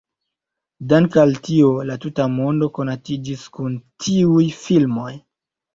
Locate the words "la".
1.91-1.99